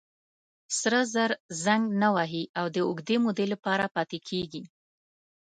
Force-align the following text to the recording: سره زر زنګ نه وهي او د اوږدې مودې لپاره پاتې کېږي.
سره 0.79 0.99
زر 1.13 1.31
زنګ 1.63 1.85
نه 2.01 2.09
وهي 2.15 2.43
او 2.59 2.65
د 2.75 2.77
اوږدې 2.87 3.17
مودې 3.23 3.45
لپاره 3.53 3.85
پاتې 3.95 4.19
کېږي. 4.29 4.63